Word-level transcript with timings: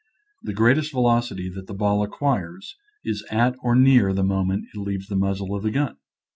The 0.41 0.53
great 0.55 0.79
est 0.79 0.91
velocity 0.91 1.47
that 1.53 1.67
the 1.67 1.75
ball 1.75 2.01
acquires 2.01 2.75
is 3.05 3.23
at 3.29 3.55
or 3.61 3.75
near 3.75 4.13
the 4.13 4.23
moment 4.23 4.65
it 4.73 4.79
leaves 4.79 5.05
the 5.09 5.15
muzzle 5.15 5.53
of 5.53 5.61
the 5.61 5.69
gun. 5.69 5.97